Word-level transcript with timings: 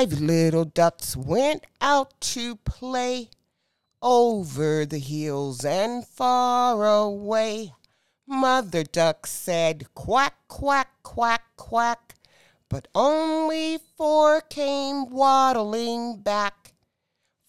Five 0.00 0.18
little 0.18 0.64
ducks 0.64 1.14
went 1.14 1.66
out 1.82 2.18
to 2.32 2.56
play 2.56 3.28
over 4.00 4.86
the 4.86 4.98
hills 4.98 5.62
and 5.62 6.06
far 6.06 6.86
away. 6.86 7.74
Mother 8.26 8.82
duck 8.82 9.26
said 9.26 9.92
quack, 9.92 10.36
quack, 10.48 10.88
quack, 11.02 11.42
quack, 11.56 12.14
but 12.70 12.88
only 12.94 13.76
four 13.98 14.40
came 14.40 15.10
waddling 15.10 16.22
back. 16.22 16.72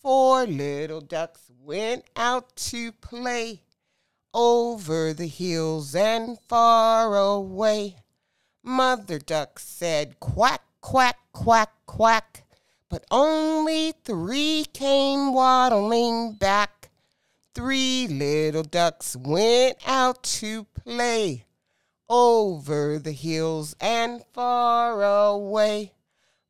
Four 0.02 0.46
little 0.46 1.00
ducks 1.00 1.50
went 1.58 2.04
out 2.18 2.54
to 2.72 2.92
play 2.92 3.62
over 4.34 5.14
the 5.14 5.28
hills 5.28 5.96
and 5.96 6.38
far 6.50 7.16
away. 7.16 7.96
Mother 8.62 9.20
duck 9.20 9.58
said 9.58 10.20
quack, 10.20 10.64
quack, 10.82 11.18
quack, 11.32 11.72
quack, 11.86 12.44
but 12.90 13.06
only 13.12 13.94
three 14.04 14.66
came 14.74 15.34
waddling 15.34 16.34
back. 16.34 16.90
Three 17.54 18.08
little 18.08 18.64
ducks 18.64 19.16
went 19.16 19.78
out 19.86 20.24
to 20.24 20.66
play 20.66 21.46
over 22.10 23.00
the 23.00 23.12
hills 23.14 23.76
and 23.80 24.24
far 24.34 25.04
away. 25.04 25.94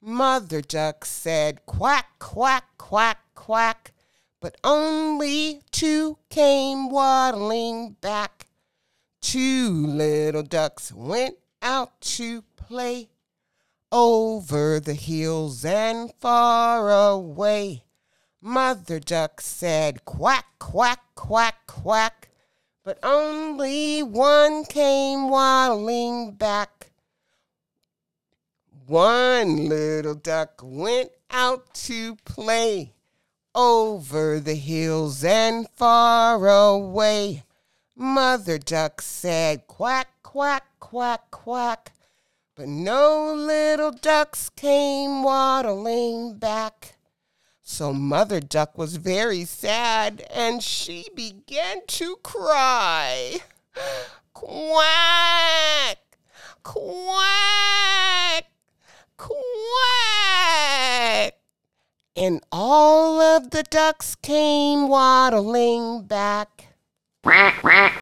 Mother 0.02 0.62
duck 0.62 1.06
said 1.06 1.66
quack, 1.66 2.08
quack, 2.18 2.66
quack, 2.78 3.20
quack, 3.36 3.94
but 4.40 4.56
only 4.64 5.62
two 5.72 6.18
came 6.30 6.90
waddling 6.90 7.98
back. 8.02 8.48
Two 9.22 9.86
little 9.86 10.42
ducks 10.42 10.92
went 10.92 11.36
out 11.62 12.02
to 12.02 12.42
play 12.56 13.10
over 13.92 14.80
the 14.80 14.94
hills 14.94 15.66
and 15.66 16.12
far 16.20 16.92
away. 16.92 17.84
Mother 18.40 19.00
duck 19.00 19.42
said 19.42 20.06
quack, 20.06 20.46
quack, 20.60 21.00
quack, 21.16 21.68
quack, 21.68 22.30
but 22.84 22.98
only 23.04 24.02
one 24.02 24.66
came 24.66 25.30
waddling 25.30 26.32
back. 26.32 26.92
One 28.88 29.70
little 29.70 30.16
duck 30.16 30.62
went 30.64 31.12
out 31.30 31.74
to 31.86 32.16
play 32.26 32.94
over 33.54 34.40
the 34.40 34.56
hills 34.56 35.24
and 35.24 35.68
far 35.76 36.48
away. 36.48 37.44
Mother 37.96 38.58
duck 38.58 39.02
said 39.02 39.68
quack, 39.68 40.08
quack, 40.24 40.66
quack, 40.80 41.30
quack, 41.30 41.94
but 42.56 42.68
no 42.68 43.34
little 43.34 43.92
ducks 43.92 44.50
came 44.50 45.24
waddling 45.24 46.38
back. 46.38 46.98
So 47.62 47.94
Mother 47.94 48.40
Duck 48.42 48.78
was 48.78 48.98
very 48.98 49.46
sad 49.46 50.26
and 50.30 50.62
she 50.62 51.08
began 51.16 51.86
to 51.88 52.18
cry. 52.18 53.38
Quack! 54.34 55.98
Quack! 56.64 58.46
Quack! 59.18 59.34
And 62.16 62.44
all 62.52 63.22
of 63.22 63.52
the 63.52 63.64
ducks 63.64 64.16
came 64.16 64.90
waddling 64.90 66.04
back. 66.04 66.76